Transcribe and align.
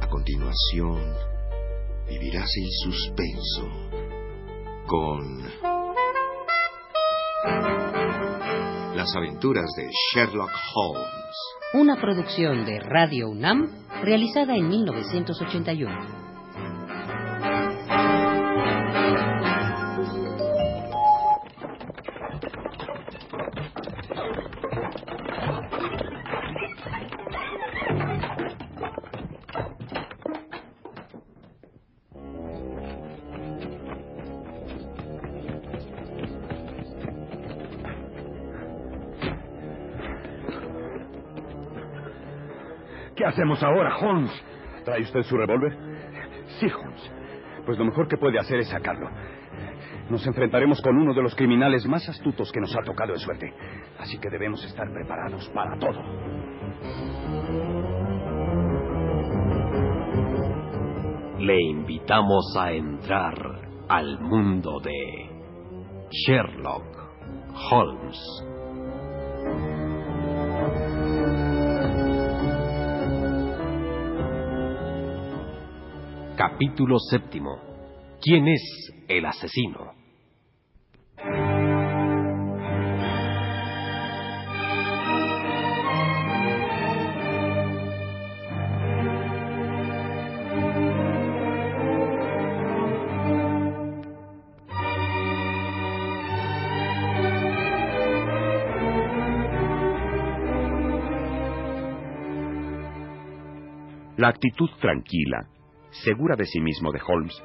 A 0.00 0.08
continuación, 0.08 1.02
vivirás 2.08 2.50
en 2.56 2.70
suspenso 2.70 3.68
con 4.86 5.42
Las 8.96 9.14
aventuras 9.14 9.66
de 9.76 9.90
Sherlock 9.90 10.50
Holmes. 10.74 11.36
Una 11.74 12.00
producción 12.00 12.64
de 12.64 12.80
Radio 12.80 13.28
UNAM 13.28 13.86
realizada 14.02 14.56
en 14.56 14.68
1981. 14.68 16.27
Hacemos 43.28 43.62
ahora, 43.62 43.96
Holmes? 43.96 44.32
¿Trae 44.84 45.02
usted 45.02 45.22
su 45.22 45.36
revólver? 45.36 45.76
Sí, 46.58 46.66
Holmes. 46.66 47.12
Pues 47.64 47.78
lo 47.78 47.84
mejor 47.84 48.08
que 48.08 48.16
puede 48.16 48.38
hacer 48.38 48.58
es 48.60 48.68
sacarlo. 48.68 49.08
Nos 50.08 50.26
enfrentaremos 50.26 50.80
con 50.80 50.96
uno 50.96 51.12
de 51.12 51.22
los 51.22 51.34
criminales 51.34 51.86
más 51.86 52.08
astutos 52.08 52.50
que 52.50 52.60
nos 52.60 52.74
ha 52.74 52.82
tocado 52.82 53.12
de 53.12 53.18
suerte. 53.18 53.52
Así 53.98 54.18
que 54.18 54.30
debemos 54.30 54.64
estar 54.64 54.90
preparados 54.90 55.46
para 55.50 55.78
todo. 55.78 56.02
Le 61.38 61.60
invitamos 61.60 62.56
a 62.58 62.72
entrar 62.72 63.34
al 63.88 64.18
mundo 64.20 64.80
de 64.82 65.30
Sherlock 66.10 66.86
Holmes. 67.70 68.18
Capítulo 76.38 77.00
séptimo. 77.00 77.58
¿Quién 78.22 78.46
es 78.46 78.62
el 79.08 79.26
asesino? 79.26 79.92
La 104.16 104.28
actitud 104.28 104.70
tranquila, 104.80 105.48
segura 105.90 106.36
de 106.36 106.44
sí 106.44 106.60
mismo 106.60 106.92
de 106.92 107.00
Holmes, 107.06 107.42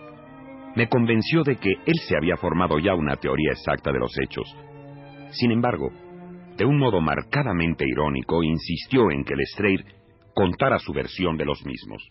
me 0.76 0.90
convenció 0.90 1.44
de 1.44 1.58
que 1.58 1.72
él 1.72 1.96
se 2.08 2.16
había 2.18 2.38
formado 2.38 2.80
ya 2.80 2.96
una 2.96 3.16
teoría 3.16 3.52
exacta 3.52 3.92
de 3.92 4.00
los 4.00 4.12
hechos. 4.20 4.48
Sin 5.32 5.52
embargo, 5.52 5.92
de 6.58 6.66
un 6.66 6.78
modo 6.78 7.02
marcadamente 7.02 7.86
irónico, 7.88 8.44
insistió 8.44 9.12
en 9.12 9.24
que 9.24 9.36
Lestrade 9.36 9.86
contara 10.34 10.80
su 10.80 10.94
versión 10.94 11.38
de 11.38 11.46
los 11.46 11.64
mismos. 11.66 12.04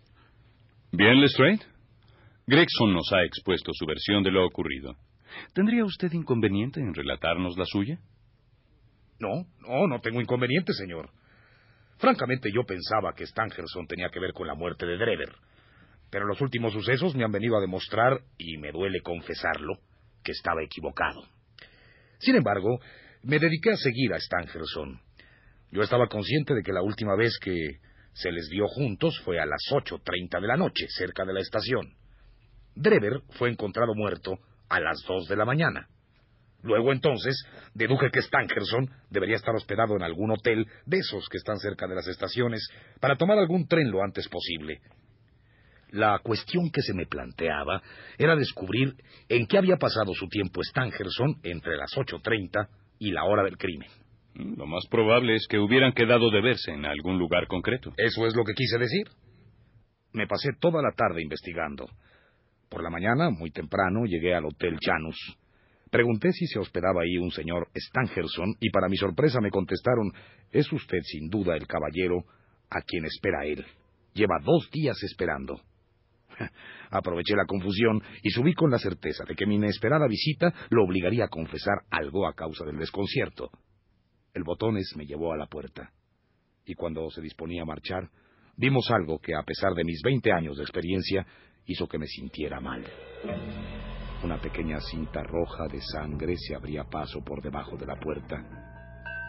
Bien, 0.93 1.21
Lestrade. 1.21 1.61
Gregson 2.47 2.93
nos 2.93 3.13
ha 3.13 3.25
expuesto 3.25 3.73
su 3.73 3.87
versión 3.87 4.23
de 4.23 4.33
lo 4.33 4.45
ocurrido. 4.45 4.97
¿Tendría 5.55 5.85
usted 5.85 6.13
inconveniente 6.13 6.81
en 6.81 6.93
relatarnos 6.93 7.57
la 7.57 7.65
suya? 7.65 7.99
No, 9.19 9.47
no, 9.61 9.87
no 9.87 10.01
tengo 10.01 10.21
inconveniente, 10.21 10.73
señor. 10.73 11.11
Francamente, 11.99 12.51
yo 12.53 12.65
pensaba 12.65 13.15
que 13.15 13.27
Stangerson 13.27 13.87
tenía 13.87 14.09
que 14.11 14.19
ver 14.19 14.33
con 14.33 14.49
la 14.49 14.55
muerte 14.55 14.87
de 14.87 14.97
Drever. 14.99 15.33
Pero 16.13 16.27
los 16.27 16.43
últimos 16.43 16.75
sucesos 16.75 17.17
me 17.17 17.25
han 17.25 17.33
venido 17.33 17.57
a 17.57 17.61
demostrar, 17.63 18.21
y 18.37 18.59
me 18.59 18.71
duele 18.71 19.01
confesarlo, 19.01 19.79
que 20.23 20.33
estaba 20.33 20.63
equivocado. 20.63 21.23
Sin 22.19 22.37
embargo, 22.37 22.81
me 23.23 23.39
dediqué 23.39 23.71
a 23.71 23.77
seguir 23.77 24.13
a 24.13 24.21
Stangerson. 24.21 25.01
Yo 25.71 25.83
estaba 25.83 26.09
consciente 26.09 26.53
de 26.53 26.63
que 26.63 26.75
la 26.75 26.83
última 26.83 27.17
vez 27.17 27.39
que 27.41 27.79
se 28.13 28.31
les 28.31 28.47
vio 28.51 28.67
juntos 28.69 29.19
fue 29.25 29.41
a 29.41 29.47
las 29.47 29.63
ocho 29.73 30.01
treinta 30.05 30.39
de 30.39 30.49
la 30.49 30.59
noche, 30.59 30.85
cerca 30.91 31.25
de 31.25 31.33
la 31.33 31.41
estación. 31.41 31.95
Drever 32.75 33.23
fue 33.31 33.49
encontrado 33.49 33.95
muerto 33.95 34.35
a 34.69 34.81
las 34.81 35.03
dos 35.09 35.27
de 35.29 35.37
la 35.37 35.47
mañana. 35.47 35.89
Luego 36.63 36.93
entonces 36.93 37.43
deduje 37.73 38.11
que 38.13 38.21
Stangerson 38.21 38.91
debería 39.09 39.37
estar 39.37 39.55
hospedado 39.55 39.97
en 39.97 40.03
algún 40.03 40.31
hotel 40.31 40.67
de 40.85 40.99
esos 40.99 41.27
que 41.31 41.39
están 41.39 41.59
cerca 41.59 41.87
de 41.87 41.95
las 41.95 42.07
estaciones 42.07 42.69
para 43.01 43.17
tomar 43.17 43.39
algún 43.39 43.67
tren 43.67 43.91
lo 43.91 44.03
antes 44.05 44.29
posible. 44.29 44.83
La 45.93 46.19
cuestión 46.21 46.71
que 46.71 46.81
se 46.81 46.95
me 46.95 47.05
planteaba 47.05 47.83
era 48.17 48.35
descubrir 48.35 48.95
en 49.29 49.47
qué 49.47 49.59
había 49.59 49.77
pasado 49.77 50.15
su 50.15 50.27
tiempo 50.29 50.63
Stangerson 50.63 51.37
entre 51.43 51.77
las 51.77 51.91
8.30 51.95 52.67
y 52.99 53.11
la 53.13 53.25
hora 53.25 53.43
del 53.43 53.59
crimen. 53.59 53.91
Lo 54.35 54.65
más 54.65 54.87
probable 54.91 55.37
es 55.37 55.47
que 55.47 55.59
hubieran 55.59 55.93
quedado 55.93 56.31
de 56.31 56.41
verse 56.41 56.73
en 56.73 56.87
algún 56.87 57.19
lugar 57.19 57.47
concreto. 57.47 57.93
Eso 57.99 58.27
es 58.27 58.35
lo 58.35 58.43
que 58.45 58.55
quise 58.55 58.79
decir. 58.79 59.07
Me 60.15 60.27
pasé 60.27 60.53
toda 60.59 60.81
la 60.81 60.93
tarde 60.93 61.23
investigando. 61.23 61.87
Por 62.71 62.83
la 62.83 62.89
mañana, 62.89 63.29
muy 63.29 63.51
temprano, 63.51 64.07
llegué 64.07 64.35
al 64.35 64.47
Hotel 64.47 64.79
Janus. 64.81 65.37
Pregunté 65.91 66.33
si 66.33 66.47
se 66.47 66.59
hospedaba 66.59 67.03
ahí 67.03 67.19
un 67.19 67.31
señor 67.31 67.69
Stangerson 67.77 68.55
y 68.61 68.71
para 68.71 68.89
mi 68.89 68.97
sorpresa 68.97 69.41
me 69.43 69.51
contestaron, 69.51 70.11
es 70.51 70.73
usted 70.73 71.01
sin 71.03 71.29
duda 71.29 71.55
el 71.55 71.67
caballero 71.67 72.25
a 72.71 72.81
quien 72.81 73.05
espera 73.05 73.45
él. 73.45 73.67
Lleva 74.15 74.39
dos 74.43 74.71
días 74.71 74.97
esperando. 75.03 75.61
Aproveché 76.91 77.35
la 77.35 77.47
confusión 77.47 78.03
y 78.23 78.31
subí 78.31 78.55
con 78.55 78.71
la 78.71 78.79
certeza 78.79 79.25
de 79.25 79.35
que 79.35 79.47
mi 79.47 79.57
inesperada 79.57 80.07
visita 80.07 80.53
lo 80.71 80.85
obligaría 80.85 81.25
a 81.25 81.29
confesar 81.29 81.83
algo 81.91 82.27
a 82.27 82.35
causa 82.35 82.65
del 82.65 82.79
desconcierto. 82.79 83.51
El 84.35 84.45
botones 84.45 84.93
me 84.97 85.07
llevó 85.07 85.33
a 85.33 85.37
la 85.37 85.47
puerta. 85.47 85.91
Y 86.65 86.75
cuando 86.75 87.11
se 87.11 87.21
disponía 87.21 87.63
a 87.63 87.67
marchar, 87.67 88.09
vimos 88.57 88.91
algo 88.91 89.19
que, 89.19 89.35
a 89.35 89.43
pesar 89.43 89.75
de 89.75 89.85
mis 89.85 90.01
veinte 90.03 90.33
años 90.33 90.57
de 90.57 90.63
experiencia, 90.63 91.27
hizo 91.67 91.87
que 91.87 91.99
me 91.99 92.07
sintiera 92.07 92.61
mal. 92.61 92.85
Una 94.23 94.41
pequeña 94.41 94.81
cinta 94.81 95.23
roja 95.23 95.67
de 95.67 95.81
sangre 95.81 96.37
se 96.37 96.55
abría 96.55 96.85
paso 96.85 97.21
por 97.25 97.43
debajo 97.43 97.77
de 97.77 97.87
la 97.87 97.97
puerta 97.97 98.37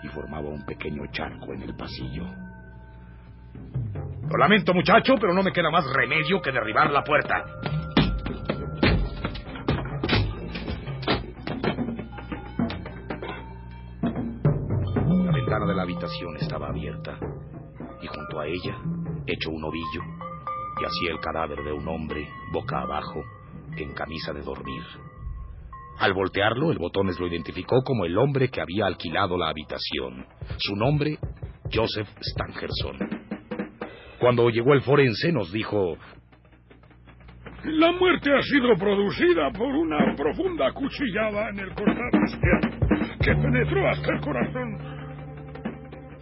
y 0.04 0.08
formaba 0.10 0.50
un 0.50 0.66
pequeño 0.66 1.04
charco 1.12 1.54
en 1.54 1.64
el 1.64 1.76
pasillo. 1.76 2.53
Lo 4.34 4.40
lamento, 4.40 4.74
muchacho, 4.74 5.14
pero 5.22 5.32
no 5.32 5.44
me 5.44 5.52
queda 5.52 5.70
más 5.70 5.86
remedio 5.94 6.42
que 6.42 6.52
derribar 6.52 6.90
la 6.90 7.04
puerta. 7.04 7.46
La 15.24 15.32
ventana 15.32 15.68
de 15.68 15.76
la 15.76 15.84
habitación 15.84 16.36
estaba 16.38 16.70
abierta 16.70 17.20
y 18.02 18.08
junto 18.08 18.40
a 18.40 18.48
ella, 18.48 18.76
hecho 19.28 19.52
un 19.52 19.66
ovillo, 19.66 20.02
yacía 20.82 21.12
el 21.12 21.20
cadáver 21.20 21.64
de 21.64 21.72
un 21.72 21.88
hombre, 21.88 22.28
boca 22.52 22.80
abajo, 22.80 23.24
en 23.78 23.94
camisa 23.94 24.34
de 24.34 24.42
dormir. 24.42 24.82
Al 26.00 26.14
voltearlo, 26.16 26.72
el 26.72 26.80
botones 26.80 27.20
lo 27.20 27.28
identificó 27.28 27.84
como 27.84 28.06
el 28.06 28.18
hombre 28.18 28.50
que 28.50 28.62
había 28.62 28.88
alquilado 28.88 29.38
la 29.38 29.50
habitación. 29.50 30.26
Su 30.58 30.76
nombre, 30.76 31.20
Joseph 31.72 32.10
Stangerson. 32.20 33.23
Cuando 34.24 34.50
llegó 34.50 34.74
el 34.74 34.82
forense 34.82 35.34
nos 35.34 35.52
dijo... 35.52 35.98
La 37.66 37.92
muerte 37.92 38.32
ha 38.34 38.42
sido 38.42 38.74
producida 38.78 39.52
por 39.52 39.68
una 39.68 40.16
profunda 40.16 40.72
cuchillada 40.72 41.50
en 41.50 41.60
el 41.60 41.74
costado 41.74 42.24
izquierdo 42.26 43.18
que 43.20 43.36
penetró 43.36 43.86
hasta 43.86 44.14
el 44.14 44.22
corazón. 44.22 44.78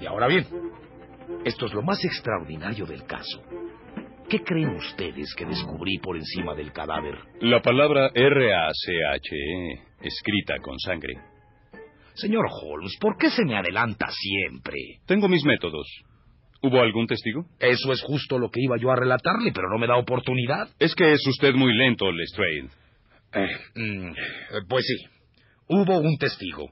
Y 0.02 0.08
ahora 0.08 0.26
bien, 0.26 0.48
esto 1.46 1.68
es 1.68 1.74
lo 1.76 1.84
más 1.84 2.04
extraordinario 2.04 2.88
del 2.88 3.06
caso. 3.06 3.40
¿Qué 4.28 4.40
creen 4.40 4.78
ustedes 4.78 5.36
que 5.38 5.46
descubrí 5.46 6.00
por 6.00 6.18
encima 6.18 6.56
del 6.56 6.72
cadáver? 6.72 7.20
La 7.42 7.62
palabra 7.62 8.10
R-A-C-H-E, 8.16 9.80
escrita 10.02 10.58
con 10.58 10.80
sangre. 10.80 11.14
Señor 12.16 12.48
Holmes, 12.50 12.98
¿por 13.00 13.16
qué 13.16 13.30
se 13.30 13.46
me 13.46 13.56
adelanta 13.56 14.08
siempre? 14.10 14.80
Tengo 15.06 15.28
mis 15.28 15.46
métodos. 15.46 15.86
¿Hubo 16.64 16.80
algún 16.80 17.08
testigo? 17.08 17.46
Eso 17.60 17.92
es 17.92 18.02
justo 18.02 18.38
lo 18.38 18.50
que 18.52 18.62
iba 18.62 18.78
yo 18.78 18.92
a 18.92 18.96
relatarle, 18.96 19.52
pero 19.52 19.68
no 19.70 19.80
me 19.80 19.88
da 19.88 19.98
oportunidad. 19.98 20.70
Es 20.80 20.94
que 20.94 21.12
es 21.12 21.26
usted 21.28 21.54
muy 21.56 21.76
lento, 21.76 22.12
Lestrade. 22.12 22.70
Eh, 23.34 23.48
mm, 23.76 24.68
pues 24.68 24.86
sí, 24.86 25.06
hubo 25.68 26.00
un 26.00 26.18
testigo. 26.18 26.70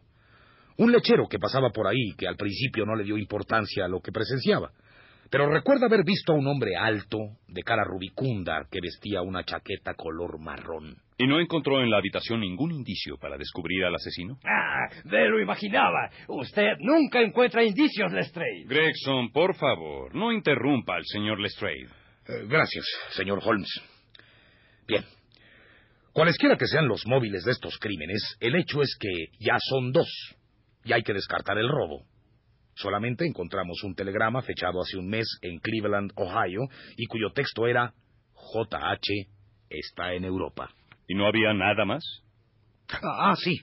Un 0.77 0.91
lechero 0.91 1.27
que 1.27 1.39
pasaba 1.39 1.71
por 1.71 1.87
ahí 1.87 2.13
que 2.17 2.27
al 2.27 2.35
principio 2.35 2.85
no 2.85 2.95
le 2.95 3.03
dio 3.03 3.17
importancia 3.17 3.85
a 3.85 3.87
lo 3.87 3.99
que 3.99 4.11
presenciaba. 4.11 4.71
Pero 5.29 5.47
recuerda 5.47 5.85
haber 5.85 6.03
visto 6.03 6.33
a 6.33 6.35
un 6.35 6.47
hombre 6.47 6.75
alto, 6.75 7.17
de 7.47 7.61
cara 7.61 7.83
rubicunda, 7.83 8.65
que 8.71 8.79
vestía 8.81 9.21
una 9.21 9.43
chaqueta 9.43 9.93
color 9.93 10.39
marrón. 10.39 10.95
¿Y 11.17 11.27
no 11.27 11.39
encontró 11.39 11.83
en 11.83 11.91
la 11.91 11.97
habitación 11.97 12.39
ningún 12.39 12.71
indicio 12.71 13.17
para 13.17 13.37
descubrir 13.37 13.85
al 13.85 13.93
asesino? 13.93 14.39
Ah, 14.43 14.87
me 15.03 15.27
lo 15.27 15.39
imaginaba. 15.39 16.09
Usted 16.27 16.77
nunca 16.79 17.21
encuentra 17.21 17.63
indicios, 17.63 18.11
Lestrade. 18.11 18.63
Gregson, 18.65 19.31
por 19.31 19.53
favor, 19.55 20.15
no 20.15 20.31
interrumpa 20.31 20.95
al 20.95 21.05
señor 21.05 21.39
Lestrade. 21.39 21.89
Eh, 22.27 22.45
gracias, 22.47 22.85
señor 23.11 23.39
Holmes. 23.43 23.69
Bien. 24.87 25.03
Cualesquiera 26.13 26.57
que 26.57 26.65
sean 26.65 26.87
los 26.87 27.05
móviles 27.05 27.43
de 27.43 27.51
estos 27.51 27.77
crímenes, 27.77 28.37
el 28.39 28.55
hecho 28.55 28.81
es 28.81 28.97
que 28.99 29.27
ya 29.39 29.57
son 29.59 29.91
dos. 29.91 30.09
Y 30.83 30.93
hay 30.93 31.03
que 31.03 31.13
descartar 31.13 31.57
el 31.57 31.69
robo. 31.69 32.05
Solamente 32.81 33.25
encontramos 33.25 33.83
un 33.83 33.93
telegrama 33.93 34.41
fechado 34.41 34.81
hace 34.81 34.97
un 34.97 35.09
mes 35.09 35.27
en 35.41 35.59
Cleveland, 35.59 36.13
Ohio, 36.15 36.61
y 36.95 37.07
cuyo 37.07 37.31
texto 37.33 37.67
era 37.67 37.93
JH 38.33 39.27
está 39.69 40.13
en 40.13 40.23
Europa. 40.23 40.69
¿Y 41.05 41.15
no 41.15 41.27
había 41.27 41.53
nada 41.53 41.83
más? 41.83 42.03
Ah, 43.03 43.35
sí. 43.35 43.59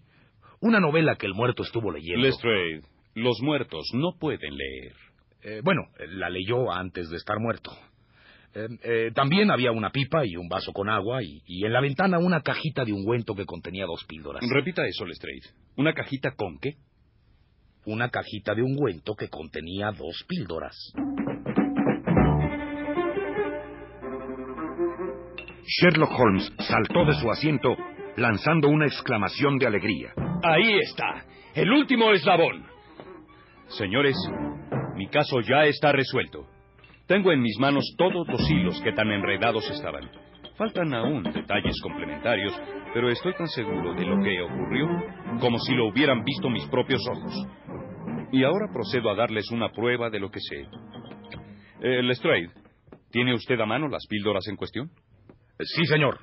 Una 0.61 0.81
novela 0.81 1.17
que 1.17 1.27
el 1.27 1.33
muerto 1.33 1.63
estuvo 1.63 1.91
leyendo. 1.91 2.27
Lestrade, 2.27 2.83
los 3.15 3.41
muertos 3.41 3.89
no 3.95 4.19
pueden 4.19 4.55
leer. 4.55 4.93
Eh, 5.43 5.61
bueno, 5.65 5.85
la 6.09 6.29
leyó 6.29 6.71
antes 6.71 7.09
de 7.09 7.17
estar 7.17 7.39
muerto. 7.41 7.73
Eh, 8.55 8.69
eh, 8.83 9.11
también 9.15 9.51
había 9.51 9.73
una 9.73 9.91
pipa 9.93 10.27
y 10.27 10.37
un 10.37 10.49
vaso 10.49 10.73
con 10.73 10.91
agua 10.91 11.23
y, 11.23 11.41
y, 11.47 11.65
en 11.65 11.73
la 11.73 11.81
ventana 11.81 12.19
una 12.19 12.43
cajita 12.43 12.85
de 12.85 12.93
ungüento 12.93 13.35
que 13.35 13.47
contenía 13.47 13.87
dos 13.87 14.05
píldoras. 14.07 14.43
Repita 14.51 14.87
eso, 14.87 15.07
Lestrade. 15.07 15.41
¿Una 15.77 15.95
cajita 15.95 16.33
con 16.33 16.59
qué? 16.59 16.75
Una 17.87 18.09
cajita 18.09 18.53
de 18.53 18.63
ungüento 18.63 19.15
que 19.15 19.29
contenía 19.29 19.93
dos 19.93 20.25
píldoras. 20.27 20.93
Sherlock 25.63 26.11
Holmes 26.19 26.53
saltó 26.59 27.05
de 27.05 27.13
su 27.13 27.31
asiento 27.31 27.77
lanzando 28.17 28.69
una 28.69 28.87
exclamación 28.87 29.59
de 29.59 29.69
alegría. 29.69 30.13
Ahí 30.43 30.79
está, 30.81 31.27
el 31.55 31.71
último 31.71 32.11
eslabón. 32.11 32.67
Señores, 33.69 34.17
mi 34.97 35.07
caso 35.07 35.41
ya 35.43 35.67
está 35.67 35.93
resuelto. 35.93 36.45
Tengo 37.07 37.31
en 37.31 37.41
mis 37.41 37.57
manos 37.61 37.85
todos 37.97 38.27
los 38.27 38.51
hilos 38.51 38.81
que 38.83 38.95
tan 38.95 39.13
enredados 39.13 39.71
estaban. 39.71 40.11
Faltan 40.57 40.93
aún 40.93 41.23
detalles 41.23 41.81
complementarios, 41.83 42.53
pero 42.93 43.11
estoy 43.11 43.33
tan 43.35 43.47
seguro 43.47 43.95
de 43.95 44.07
lo 44.07 44.21
que 44.25 44.41
ocurrió 44.43 44.89
como 45.39 45.59
si 45.61 45.73
lo 45.75 45.87
hubieran 45.87 46.25
visto 46.25 46.51
mis 46.51 46.67
propios 46.67 47.07
ojos. 47.07 47.47
Y 48.33 48.45
ahora 48.45 48.73
procedo 48.73 49.11
a 49.11 49.15
darles 49.15 49.51
una 49.51 49.71
prueba 49.71 50.11
de 50.11 50.21
lo 50.21 50.31
que 50.31 50.41
sé. 50.41 50.67
Eh, 51.81 52.03
Lestrade, 52.03 52.51
¿tiene 53.11 53.35
usted 53.35 53.59
a 53.61 53.67
mano 53.67 53.89
las 53.89 54.07
píldoras 54.07 54.47
en 54.49 54.57
cuestión? 54.57 54.91
Sí, 55.59 55.85
señor. 55.87 56.19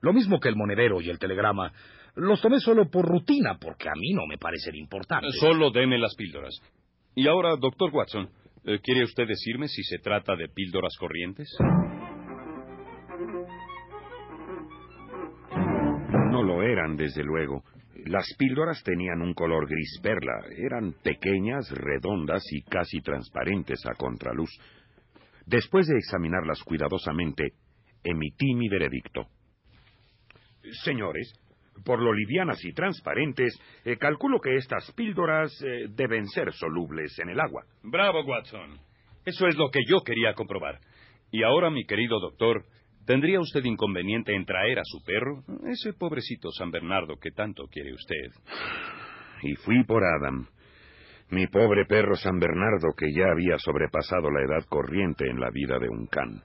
Lo 0.00 0.12
mismo 0.12 0.40
que 0.40 0.48
el 0.48 0.56
monedero 0.56 1.00
y 1.00 1.10
el 1.10 1.18
telegrama. 1.18 1.72
Los 2.14 2.40
tomé 2.40 2.58
solo 2.58 2.88
por 2.90 3.06
rutina, 3.06 3.58
porque 3.60 3.88
a 3.88 3.94
mí 3.94 4.12
no 4.12 4.26
me 4.26 4.38
parecen 4.38 4.74
importantes. 4.76 5.36
Solo 5.38 5.70
deme 5.70 5.98
las 5.98 6.14
píldoras. 6.16 6.54
Y 7.14 7.28
ahora, 7.28 7.56
doctor 7.56 7.90
Watson, 7.92 8.28
eh, 8.64 8.78
¿quiere 8.82 9.04
usted 9.04 9.26
decirme 9.26 9.68
si 9.68 9.82
se 9.82 9.98
trata 9.98 10.34
de 10.34 10.48
píldoras 10.48 10.96
corrientes? 10.98 11.48
No 16.30 16.42
lo 16.42 16.62
eran, 16.62 16.96
desde 16.96 17.22
luego. 17.22 17.62
Las 18.06 18.26
píldoras 18.38 18.82
tenían 18.84 19.20
un 19.20 19.34
color 19.34 19.68
gris 19.68 19.98
perla. 20.02 20.44
Eran 20.56 20.94
pequeñas, 21.02 21.70
redondas 21.70 22.42
y 22.50 22.62
casi 22.62 23.00
transparentes 23.00 23.84
a 23.86 23.94
contraluz. 23.94 24.50
Después 25.46 25.86
de 25.86 25.96
examinarlas 25.96 26.62
cuidadosamente, 26.62 27.52
emití 28.04 28.54
mi 28.54 28.68
veredicto. 28.68 29.26
Señores, 30.84 31.32
por 31.84 32.00
lo 32.00 32.12
livianas 32.12 32.64
y 32.64 32.72
transparentes, 32.72 33.58
eh, 33.84 33.96
calculo 33.96 34.40
que 34.40 34.56
estas 34.56 34.92
píldoras 34.92 35.52
eh, 35.62 35.86
deben 35.90 36.26
ser 36.28 36.52
solubles 36.52 37.18
en 37.18 37.30
el 37.30 37.40
agua. 37.40 37.64
Bravo, 37.82 38.22
Watson. 38.24 38.78
Eso 39.24 39.46
es 39.46 39.56
lo 39.56 39.70
que 39.70 39.80
yo 39.88 40.00
quería 40.04 40.34
comprobar. 40.34 40.80
Y 41.30 41.42
ahora, 41.42 41.70
mi 41.70 41.84
querido 41.84 42.20
doctor, 42.20 42.64
¿tendría 43.08 43.40
usted 43.40 43.64
inconveniente 43.64 44.36
en 44.36 44.44
traer 44.44 44.78
a 44.78 44.84
su 44.84 45.02
perro? 45.02 45.42
Ese 45.66 45.94
pobrecito 45.94 46.50
San 46.50 46.70
Bernardo 46.70 47.16
que 47.16 47.30
tanto 47.30 47.64
quiere 47.68 47.94
usted. 47.94 48.30
Y 49.42 49.54
fui 49.54 49.82
por 49.84 50.04
Adam. 50.04 50.46
Mi 51.30 51.46
pobre 51.46 51.86
perro 51.86 52.16
San 52.16 52.38
Bernardo 52.38 52.88
que 52.94 53.06
ya 53.16 53.30
había 53.32 53.58
sobrepasado 53.58 54.30
la 54.30 54.42
edad 54.42 54.64
corriente 54.68 55.24
en 55.26 55.40
la 55.40 55.50
vida 55.50 55.78
de 55.78 55.88
un 55.88 56.06
can. 56.06 56.42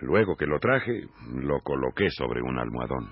Luego 0.00 0.36
que 0.36 0.46
lo 0.46 0.58
traje, 0.58 1.04
lo 1.36 1.60
coloqué 1.60 2.10
sobre 2.10 2.42
un 2.42 2.58
almohadón. 2.58 3.10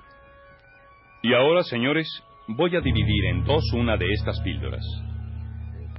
Y 1.22 1.32
ahora, 1.32 1.62
señores, 1.62 2.08
voy 2.46 2.76
a 2.76 2.80
dividir 2.80 3.24
en 3.26 3.44
dos 3.44 3.64
una 3.72 3.96
de 3.96 4.12
estas 4.12 4.38
píldoras. 4.42 4.84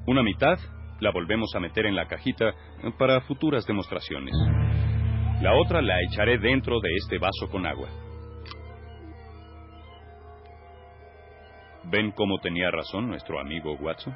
Una 0.05 0.21
mitad 0.21 0.59
la 0.99 1.11
volvemos 1.11 1.55
a 1.55 1.59
meter 1.59 1.87
en 1.87 1.95
la 1.95 2.07
cajita 2.07 2.53
para 2.99 3.21
futuras 3.21 3.65
demostraciones. 3.65 4.35
La 5.41 5.55
otra 5.55 5.81
la 5.81 5.99
echaré 6.03 6.37
dentro 6.37 6.79
de 6.79 6.89
este 6.97 7.17
vaso 7.17 7.49
con 7.49 7.65
agua. 7.65 7.89
¿Ven 11.85 12.11
cómo 12.11 12.37
tenía 12.37 12.69
razón 12.69 13.07
nuestro 13.07 13.39
amigo 13.39 13.73
Watson? 13.73 14.15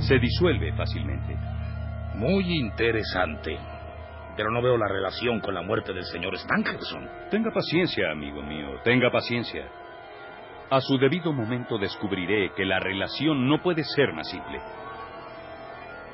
Se 0.00 0.18
disuelve 0.18 0.74
fácilmente. 0.74 1.34
Muy 2.16 2.58
interesante. 2.58 3.56
Pero 4.36 4.50
no 4.50 4.60
veo 4.60 4.76
la 4.76 4.86
relación 4.86 5.40
con 5.40 5.54
la 5.54 5.62
muerte 5.62 5.94
del 5.94 6.04
señor 6.04 6.36
Stankerson. 6.36 7.08
Tenga 7.30 7.50
paciencia, 7.50 8.10
amigo 8.10 8.42
mío, 8.42 8.80
tenga 8.84 9.10
paciencia. 9.10 9.66
A 10.70 10.78
su 10.82 10.98
debido 10.98 11.32
momento 11.32 11.78
descubriré 11.78 12.52
que 12.54 12.66
la 12.66 12.80
relación 12.80 13.48
no 13.48 13.62
puede 13.62 13.82
ser 13.82 14.12
más 14.12 14.28
simple. 14.28 14.60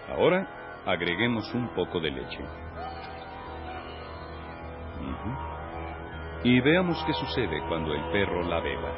Ahora 0.09 0.83
agreguemos 0.87 1.53
un 1.53 1.75
poco 1.75 1.99
de 1.99 2.13
leche. 2.13 2.45
Y 6.43 6.61
veamos 6.61 7.03
qué 7.07 7.13
sucede 7.13 7.61
cuando 7.69 7.93
el 7.93 8.11
perro 8.11 8.43
la 8.43 8.61
beba. 8.61 8.95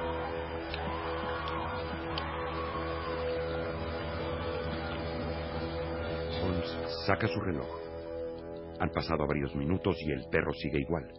Holmes 6.42 6.76
saca 7.06 7.26
su 7.26 7.40
reloj. 7.40 7.66
Han 8.80 8.90
pasado 8.90 9.26
varios 9.26 9.54
minutos 9.54 9.96
y 10.00 10.12
el 10.12 10.24
perro 10.30 10.52
sigue 10.52 10.80
igual. 10.80 11.12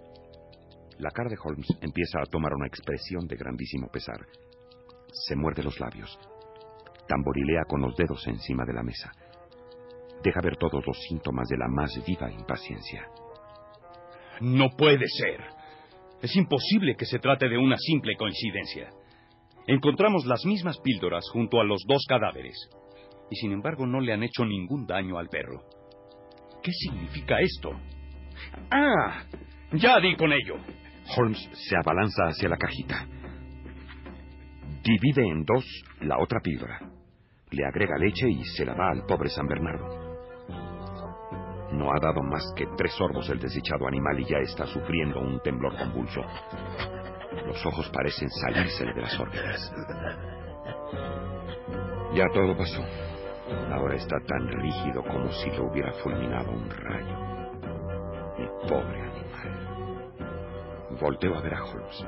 La 1.00 1.12
cara 1.12 1.29
de 1.29 1.38
Holmes 1.43 1.67
empieza 1.81 2.19
a 2.22 2.25
tomar 2.25 2.53
una 2.53 2.67
expresión 2.67 3.27
de 3.27 3.36
grandísimo 3.36 3.89
pesar. 3.89 4.25
Se 5.12 5.36
muerde 5.36 5.63
los 5.63 5.79
labios. 5.79 6.17
Tamborilea 7.07 7.63
con 7.67 7.81
los 7.81 7.95
dedos 7.95 8.25
encima 8.27 8.63
de 8.65 8.74
la 8.74 8.83
mesa. 8.83 9.12
Deja 10.24 10.39
ver 10.41 10.55
todos 10.55 10.86
los 10.86 10.98
síntomas 11.07 11.48
de 11.50 11.57
la 11.57 11.67
más 11.67 11.91
viva 12.05 12.31
impaciencia. 12.31 13.10
No 14.42 14.70
puede 14.78 15.06
ser. 15.08 15.42
Es 16.22 16.36
imposible 16.36 16.96
que 16.96 17.06
se 17.06 17.20
trate 17.20 17.50
de 17.50 17.58
una 17.58 17.78
simple 17.78 18.16
coincidencia. 18.16 18.90
Encontramos 19.68 20.25
las 20.25 20.46
mismas 20.46 20.78
píldoras 20.80 21.24
junto 21.32 21.60
a 21.60 21.63
los 21.63 21.84
dos 21.88 22.06
cadáveres. 22.08 22.56
Y 23.30 23.36
sin 23.36 23.52
embargo 23.52 23.86
no 23.86 24.00
le 24.00 24.13
han 24.13 24.24
hecho 24.24 24.46
ningún 24.46 24.86
daño 24.86 25.18
al 25.18 25.30
perro. 25.30 25.63
¿Qué 26.62 26.72
significa 26.72 27.40
esto? 27.40 27.72
¡Ah! 28.72 29.25
Ya 29.74 30.00
di 30.00 30.16
con 30.16 30.32
ello. 30.32 30.56
Holmes 31.18 31.50
se 31.54 31.75
abalanza 31.75 32.24
hacia 32.25 32.50
la 32.50 32.58
cajita. 32.58 33.08
Divide 34.84 35.28
en 35.28 35.44
dos 35.44 35.66
la 36.02 36.20
otra 36.20 36.40
píldora. 36.42 36.80
Le 37.52 37.66
agrega 37.66 37.98
leche 37.98 38.30
y 38.30 38.44
se 38.44 38.66
la 38.66 38.74
da 38.74 38.90
al 38.92 39.06
pobre 39.06 39.30
San 39.30 39.48
Bernardo. 39.48 40.02
No 41.74 41.92
ha 41.92 42.00
dado 42.00 42.22
más 42.22 42.53
que 42.56 42.68
tres 42.77 42.94
sorbos 42.94 43.30
el 43.30 43.39
desdichado 43.39 43.88
animal 43.88 44.20
y 44.20 44.25
ya 44.25 44.38
está 44.38 44.65
sufriendo 44.68 45.20
un 45.20 45.39
temblor 45.42 45.75
convulso. 45.77 46.22
Los 47.48 47.65
ojos 47.65 47.89
parecen 47.89 48.30
salírsele 48.30 48.94
de 48.94 49.01
las 49.01 49.20
órbitas. 49.20 49.74
Ya 52.13 52.25
todo 52.32 52.56
pasó. 52.56 52.84
Ahora 53.72 53.96
está 53.96 54.18
tan 54.27 54.48
rígido 54.48 55.03
como 55.03 55.32
si 55.32 55.50
lo 55.51 55.65
hubiera 55.65 55.92
fulminado 55.94 56.51
un 56.51 56.70
rayo. 56.70 57.18
Mi 58.38 58.48
pobre 58.70 59.01
animal. 59.01 59.24
Volteo 61.01 61.36
a 61.36 61.42
ver 61.42 61.56
a 61.56 61.63
Holmes. 61.63 62.06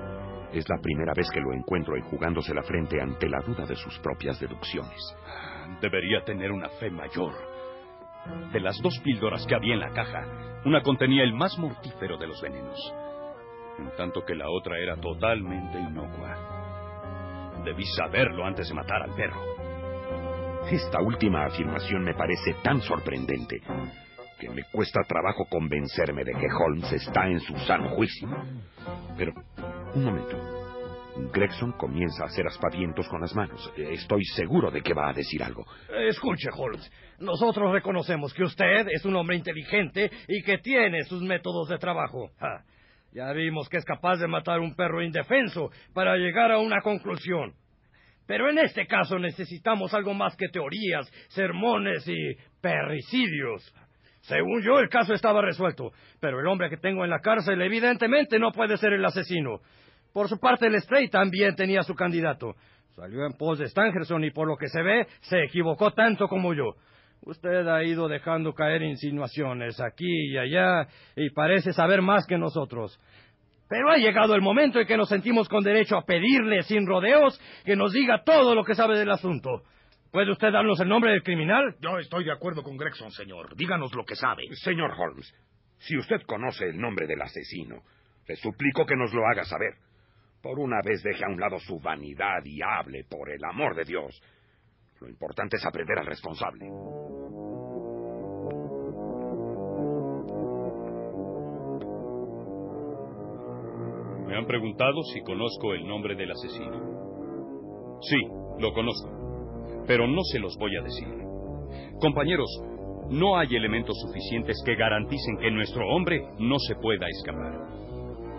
Es 0.54 0.70
la 0.70 0.78
primera 0.78 1.14
vez 1.16 1.30
que 1.32 1.42
lo 1.42 1.52
encuentro 1.54 1.96
enjugándose 1.96 2.54
la 2.54 2.62
frente 2.62 3.02
ante 3.02 3.28
la 3.28 3.42
duda 3.42 3.66
de 3.66 3.76
sus 3.76 3.98
propias 4.00 4.40
deducciones. 4.40 5.16
Debería 5.82 6.24
tener 6.24 6.52
una 6.52 6.70
fe 6.70 6.92
mayor. 6.92 7.34
De 8.52 8.60
las 8.60 8.82
dos 8.82 9.00
píldoras 9.04 9.46
que 9.46 9.56
había 9.56 9.74
en 9.74 9.80
la 9.80 9.92
caja, 9.92 10.62
una 10.66 10.82
contenía 10.82 11.24
el 11.24 11.34
más 11.34 11.58
mortífero 11.58 12.18
de 12.18 12.28
los 12.28 12.42
venenos, 12.42 12.94
en 13.78 13.96
tanto 13.96 14.24
que 14.26 14.36
la 14.36 14.50
otra 14.50 14.78
era 14.80 14.96
totalmente 14.96 15.80
inocua. 15.80 17.62
Debí 17.64 17.84
saberlo 17.98 18.46
antes 18.46 18.70
de 18.70 18.74
matar 18.74 19.04
al 19.04 19.16
perro. 19.16 19.42
Esta 20.70 21.00
última 21.02 21.46
afirmación 21.46 22.04
me 22.04 22.16
parece 22.16 22.56
tan 22.64 22.82
sorprendente 22.82 23.62
que 24.40 24.50
me 24.50 24.64
cuesta 24.72 25.02
trabajo 25.08 25.46
convencerme 25.46 26.24
de 26.24 26.34
que 26.34 26.48
Holmes 26.48 26.92
está 26.92 27.28
en 27.28 27.40
su 27.40 27.56
sano 27.60 27.90
juicio. 27.90 28.28
Pero, 29.18 29.34
un 29.94 30.04
momento. 30.04 30.55
Gregson 31.16 31.72
comienza 31.74 32.24
a 32.24 32.28
hacer 32.28 32.46
aspavientos 32.46 33.08
con 33.08 33.22
las 33.22 33.34
manos. 33.34 33.72
Estoy 33.78 34.24
seguro 34.36 34.70
de 34.70 34.82
que 34.82 34.94
va 34.94 35.10
a 35.10 35.14
decir 35.14 35.42
algo. 35.44 35.66
Escuche, 35.90 36.50
Holmes. 36.54 36.92
Nosotros 37.20 37.72
reconocemos 37.72 38.34
que 38.34 38.44
usted 38.44 38.88
es 38.90 39.06
un 39.06 39.16
hombre 39.16 39.38
inteligente 39.38 40.12
y 40.28 40.44
que 40.44 40.58
tiene 40.58 41.04
sus 41.04 41.22
métodos 41.22 41.70
de 41.70 41.78
trabajo. 41.78 42.32
Ya 43.14 43.32
vimos 43.32 43.70
que 43.70 43.78
es 43.78 43.86
capaz 43.86 44.18
de 44.18 44.28
matar 44.28 44.60
un 44.60 44.76
perro 44.76 45.02
indefenso 45.02 45.70
para 45.94 46.18
llegar 46.18 46.52
a 46.52 46.60
una 46.60 46.82
conclusión. 46.82 47.54
Pero 48.28 48.50
en 48.50 48.58
este 48.58 48.86
caso 48.88 49.18
necesitamos 49.18 49.94
algo 49.94 50.14
más 50.14 50.36
que 50.36 50.50
teorías, 50.50 51.10
sermones 51.30 52.06
y 52.08 52.36
perricidios. 52.60 53.74
Según 54.22 54.64
yo, 54.64 54.80
el 54.80 54.90
caso 54.90 55.14
estaba 55.14 55.42
resuelto, 55.42 55.92
pero 56.20 56.40
el 56.40 56.48
hombre 56.48 56.70
que 56.70 56.78
tengo 56.78 57.04
en 57.04 57.12
la 57.12 57.20
cárcel 57.20 57.62
evidentemente 57.62 58.40
no 58.40 58.52
puede 58.52 58.76
ser 58.78 58.94
el 58.94 59.06
asesino. 59.06 59.60
Por 60.16 60.30
su 60.30 60.40
parte, 60.40 60.68
el 60.68 60.82
Stray 60.82 61.10
también 61.10 61.58
tenía 61.58 61.84
su 61.84 61.94
candidato. 61.94 62.56
Salió 62.96 63.26
en 63.26 63.34
pos 63.34 63.60
de 63.60 63.68
Stangerson 63.68 64.24
y 64.24 64.32
por 64.32 64.48
lo 64.48 64.56
que 64.56 64.70
se 64.70 64.82
ve, 64.82 65.08
se 65.20 65.44
equivocó 65.44 65.92
tanto 65.92 66.30
como 66.30 66.54
yo. 66.54 66.76
Usted 67.24 67.68
ha 67.68 67.84
ido 67.84 68.08
dejando 68.08 68.54
caer 68.54 68.82
insinuaciones 68.84 69.78
aquí 69.82 70.32
y 70.32 70.38
allá 70.38 70.88
y 71.18 71.32
parece 71.32 71.74
saber 71.74 72.02
más 72.02 72.26
que 72.26 72.38
nosotros. 72.38 72.98
Pero 73.68 73.92
ha 73.92 73.98
llegado 73.98 74.36
el 74.36 74.42
momento 74.42 74.80
en 74.80 74.88
que 74.88 74.96
nos 74.96 75.10
sentimos 75.10 75.50
con 75.50 75.66
derecho 75.66 75.98
a 75.98 76.06
pedirle 76.06 76.64
sin 76.64 76.88
rodeos 76.88 77.38
que 77.66 77.76
nos 77.76 77.92
diga 77.92 78.24
todo 78.24 78.56
lo 78.56 78.64
que 78.64 78.74
sabe 78.74 78.98
del 78.98 79.12
asunto. 79.12 79.64
¿Puede 80.14 80.32
usted 80.32 80.54
darnos 80.54 80.80
el 80.80 80.88
nombre 80.88 81.12
del 81.12 81.24
criminal? 81.24 81.76
Yo 81.82 82.00
estoy 82.00 82.24
de 82.24 82.32
acuerdo 82.32 82.64
con 82.64 82.78
Gregson, 82.78 83.12
señor. 83.12 83.54
Díganos 83.58 83.94
lo 83.94 84.06
que 84.06 84.16
sabe. 84.16 84.44
Señor 84.64 84.92
Holmes, 84.98 85.30
si 85.80 85.98
usted 85.98 86.22
conoce 86.26 86.70
el 86.70 86.80
nombre 86.80 87.06
del 87.06 87.22
asesino, 87.22 87.82
le 88.30 88.38
suplico 88.38 88.86
que 88.86 88.96
nos 88.96 89.14
lo 89.14 89.28
haga 89.28 89.44
saber. 89.44 89.74
Por 90.46 90.60
una 90.60 90.80
vez 90.86 91.02
deje 91.02 91.26
a 91.26 91.28
un 91.28 91.40
lado 91.40 91.58
su 91.58 91.80
vanidad 91.80 92.46
y 92.46 92.62
hable, 92.62 93.04
por 93.10 93.32
el 93.32 93.44
amor 93.44 93.76
de 93.76 93.84
Dios. 93.84 94.22
Lo 95.02 95.10
importante 95.10 95.58
es 95.58 95.66
aprender 95.66 95.98
al 95.98 96.06
responsable. 96.06 96.70
Me 104.28 104.38
han 104.38 104.46
preguntado 104.46 105.02
si 105.16 105.24
conozco 105.24 105.74
el 105.74 105.88
nombre 105.88 106.16
del 106.16 106.30
asesino. 106.30 107.98
Sí, 108.02 108.18
lo 108.60 108.72
conozco, 108.72 109.84
pero 109.88 110.08
no 110.08 110.22
se 110.32 110.38
los 110.38 110.56
voy 110.60 110.78
a 110.78 110.84
decir. 110.84 111.08
Compañeros, 112.00 112.52
no 113.10 113.36
hay 113.40 113.56
elementos 113.56 114.00
suficientes 114.00 114.62
que 114.64 114.76
garanticen 114.76 115.38
que 115.40 115.50
nuestro 115.50 115.88
hombre 115.88 116.22
no 116.38 116.60
se 116.60 116.76
pueda 116.76 117.08
escapar. 117.08 117.85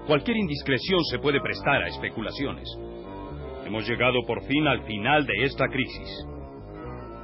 Cualquier 0.06 0.36
indiscreción 0.36 1.02
se 1.10 1.18
puede 1.18 1.40
prestar 1.40 1.82
a 1.82 1.88
especulaciones. 1.88 2.68
Hemos 3.66 3.88
llegado 3.88 4.22
por 4.24 4.40
fin 4.44 4.64
al 4.68 4.84
final 4.84 5.26
de 5.26 5.42
esta 5.42 5.66
crisis. 5.66 6.26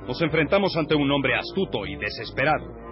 Nos 0.09 0.21
enfrentamos 0.21 0.77
ante 0.77 0.97
un 0.97 1.09
hombre 1.13 1.37
astuto 1.37 1.87
y 1.87 1.95
desesperado. 1.95 2.83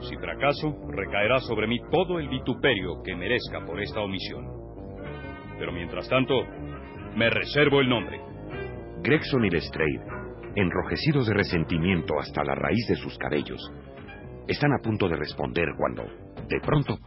Si 0.00 0.16
fracaso, 0.16 0.74
recaerá 0.88 1.40
sobre 1.40 1.66
mí 1.66 1.78
todo 1.90 2.18
el 2.18 2.28
vituperio 2.30 3.02
que 3.04 3.14
merezca 3.14 3.66
por 3.66 3.82
esta 3.82 4.00
omisión. 4.00 4.46
Pero 5.58 5.72
mientras 5.72 6.08
tanto, 6.08 6.34
me 7.14 7.28
reservo 7.28 7.80
el 7.80 7.90
nombre. 7.90 8.18
Gregson 9.02 9.44
y 9.44 9.50
Lestrade, 9.50 10.00
enrojecidos 10.54 11.26
de 11.26 11.34
resentimiento 11.34 12.18
hasta 12.18 12.42
la 12.44 12.54
raíz 12.54 12.86
de 12.88 12.96
sus 12.96 13.18
cabellos, 13.18 13.60
están 14.48 14.72
a 14.72 14.82
punto 14.82 15.06
de 15.06 15.16
responder 15.16 15.68
cuando, 15.76 16.02
de 16.48 16.60
pronto... 16.60 16.98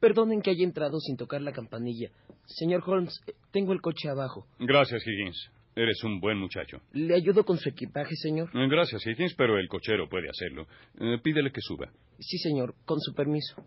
Perdonen 0.00 0.42
que 0.42 0.50
haya 0.50 0.64
entrado 0.64 0.98
sin 1.00 1.16
tocar 1.16 1.40
la 1.42 1.52
campanilla. 1.52 2.10
Señor 2.44 2.82
Holmes, 2.86 3.20
tengo 3.50 3.72
el 3.72 3.80
coche 3.80 4.08
abajo. 4.08 4.46
Gracias, 4.58 5.02
Higgins. 5.06 5.50
Eres 5.74 6.02
un 6.04 6.20
buen 6.20 6.38
muchacho. 6.38 6.80
¿Le 6.92 7.14
ayudo 7.14 7.44
con 7.44 7.58
su 7.58 7.68
equipaje, 7.68 8.14
señor? 8.16 8.48
Eh, 8.54 8.66
gracias, 8.68 9.06
Higgins, 9.06 9.34
pero 9.34 9.58
el 9.58 9.68
cochero 9.68 10.08
puede 10.08 10.28
hacerlo. 10.28 10.66
Eh, 10.98 11.18
pídele 11.22 11.52
que 11.52 11.60
suba. 11.60 11.90
Sí, 12.18 12.38
señor, 12.38 12.74
con 12.84 12.98
su 13.00 13.12
permiso. 13.14 13.62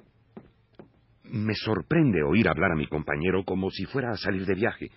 Me 1.26 1.54
sorprende 1.54 2.24
oír 2.24 2.48
hablar 2.48 2.72
a 2.72 2.76
mi 2.76 2.88
compañero 2.88 3.44
como 3.44 3.70
si 3.70 3.86
fuera 3.86 4.12
a 4.12 4.18
salir 4.18 4.46
de 4.46 4.56
viaje. 4.56 4.90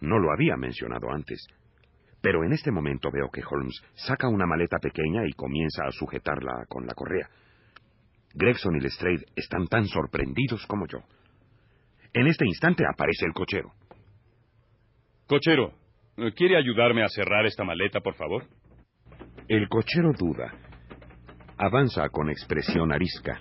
No 0.00 0.18
lo 0.18 0.32
había 0.32 0.56
mencionado 0.56 1.10
antes. 1.12 1.46
Pero 2.20 2.44
en 2.44 2.52
este 2.52 2.72
momento 2.72 3.10
veo 3.12 3.28
que 3.32 3.42
Holmes 3.48 3.80
saca 3.94 4.28
una 4.28 4.46
maleta 4.46 4.78
pequeña 4.78 5.26
y 5.26 5.32
comienza 5.32 5.84
a 5.84 5.92
sujetarla 5.92 6.66
con 6.68 6.86
la 6.86 6.94
correa. 6.94 7.28
Gregson 8.34 8.76
y 8.76 8.80
Lestrade 8.80 9.24
están 9.36 9.66
tan 9.66 9.86
sorprendidos 9.86 10.66
como 10.66 10.86
yo. 10.86 10.98
En 12.14 12.26
este 12.26 12.46
instante 12.46 12.84
aparece 12.86 13.26
el 13.26 13.32
cochero. 13.32 13.72
Cochero, 15.26 15.72
¿quiere 16.36 16.56
ayudarme 16.56 17.02
a 17.02 17.08
cerrar 17.08 17.46
esta 17.46 17.64
maleta, 17.64 18.00
por 18.00 18.14
favor? 18.14 18.44
El 19.48 19.68
cochero 19.68 20.12
duda. 20.12 20.52
Avanza 21.56 22.08
con 22.10 22.28
expresión 22.30 22.92
arisca. 22.92 23.40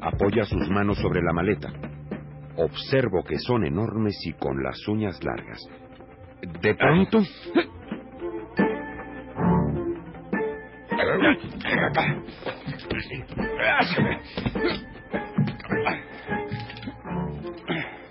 Apoya 0.00 0.44
sus 0.44 0.68
manos 0.68 0.98
sobre 0.98 1.22
la 1.22 1.32
maleta. 1.32 1.72
Observo 2.56 3.24
que 3.24 3.38
son 3.38 3.64
enormes 3.64 4.14
y 4.26 4.32
con 4.34 4.62
las 4.62 4.86
uñas 4.88 5.22
largas. 5.22 5.60
De 6.60 6.74
pronto... 6.74 7.20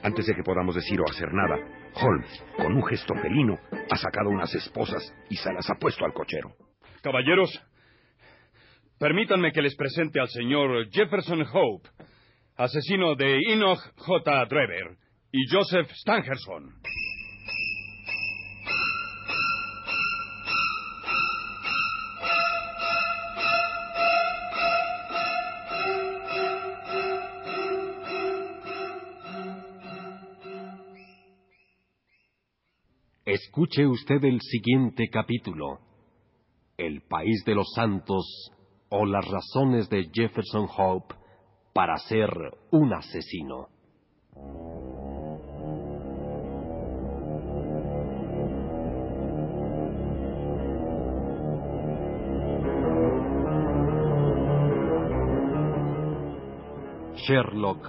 Antes 0.03 0.25
de 0.25 0.35
que 0.35 0.43
podamos 0.43 0.75
decir 0.75 0.99
o 0.99 1.09
hacer 1.09 1.31
nada, 1.31 1.55
Holmes, 1.93 2.43
con 2.57 2.73
un 2.73 2.83
gesto 2.85 3.13
felino, 3.21 3.57
ha 3.89 3.95
sacado 3.95 4.29
unas 4.29 4.53
esposas 4.55 5.13
y 5.29 5.35
se 5.35 5.53
las 5.53 5.69
ha 5.69 5.75
puesto 5.75 6.05
al 6.05 6.13
cochero. 6.13 6.55
Caballeros, 7.01 7.49
permítanme 8.99 9.51
que 9.51 9.61
les 9.61 9.75
presente 9.75 10.19
al 10.19 10.29
señor 10.29 10.89
Jefferson 10.91 11.45
Hope, 11.53 11.89
asesino 12.57 13.15
de 13.15 13.37
Enoch 13.49 13.79
J. 13.97 14.45
Drever 14.45 14.97
y 15.31 15.47
Joseph 15.49 15.89
Stangerson. 15.91 16.73
Escuche 33.23 33.85
usted 33.85 34.23
el 34.23 34.41
siguiente 34.41 35.07
capítulo. 35.11 35.77
El 36.75 37.03
país 37.03 37.43
de 37.45 37.53
los 37.53 37.71
santos 37.75 38.25
o 38.89 39.05
las 39.05 39.23
razones 39.29 39.87
de 39.89 40.09
Jefferson 40.11 40.67
Hope 40.75 41.13
para 41.71 41.97
ser 41.97 42.31
un 42.71 42.91
asesino. 42.95 43.67
Sherlock 57.17 57.85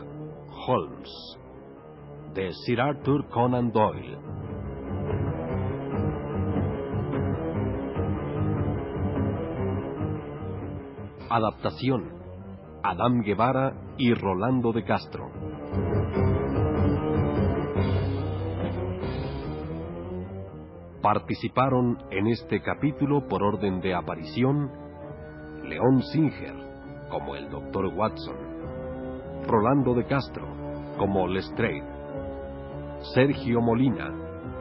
Holmes 0.66 1.38
de 2.34 2.52
Sir 2.66 2.82
Arthur 2.82 3.30
Conan 3.30 3.72
Doyle 3.72 4.41
Adaptación. 11.34 12.10
Adam 12.82 13.22
Guevara 13.22 13.72
y 13.96 14.12
Rolando 14.12 14.70
de 14.70 14.84
Castro. 14.84 15.30
Participaron 21.00 21.96
en 22.10 22.26
este 22.26 22.60
capítulo 22.60 23.26
por 23.28 23.42
orden 23.42 23.80
de 23.80 23.94
aparición 23.94 24.70
León 25.64 26.02
Singer 26.02 26.54
como 27.10 27.34
el 27.34 27.48
Dr. 27.48 27.86
Watson, 27.86 28.36
Rolando 29.48 29.94
de 29.94 30.04
Castro 30.04 30.46
como 30.98 31.26
Lestrade, 31.28 31.82
Sergio 33.14 33.62
Molina 33.62 34.12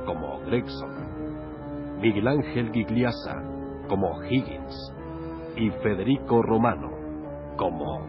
como 0.05 0.39
Gregson, 0.45 1.99
Miguel 1.99 2.29
Ángel 2.29 2.71
Gigliasa 2.71 3.43
como 3.89 4.23
Higgins, 4.23 5.00
y 5.55 5.69
Federico 5.83 6.41
Romano 6.41 6.91
como 7.57 8.01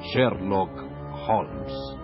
Sherlock 0.00 0.70
Holmes. 1.28 1.96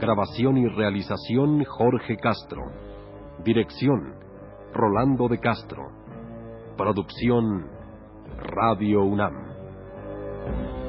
Grabación 0.00 0.56
y 0.56 0.66
realización 0.66 1.62
Jorge 1.64 2.16
Castro. 2.16 2.62
Dirección 3.44 4.14
Rolando 4.72 5.28
de 5.28 5.38
Castro. 5.38 5.90
Producción 6.76 7.66
Radio 8.38 9.04
UNAM. 9.04 10.79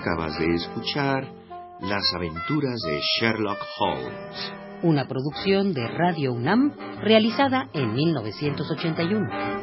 Acabas 0.00 0.38
de 0.38 0.54
escuchar 0.54 1.28
Las 1.82 2.02
aventuras 2.16 2.80
de 2.80 3.00
Sherlock 3.00 3.58
Holmes. 3.78 4.52
Una 4.82 5.06
producción 5.06 5.74
de 5.74 5.86
Radio 5.88 6.32
UNAM 6.32 6.72
realizada 7.02 7.68
en 7.74 7.92
1981. 7.92 9.59